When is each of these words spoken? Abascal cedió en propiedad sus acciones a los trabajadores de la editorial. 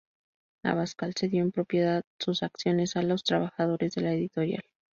Abascal 0.63 1.13
cedió 1.15 1.43
en 1.43 1.51
propiedad 1.51 2.03
sus 2.19 2.41
acciones 2.41 2.95
a 2.95 3.03
los 3.03 3.23
trabajadores 3.23 3.93
de 3.93 4.01
la 4.01 4.13
editorial. 4.13 4.63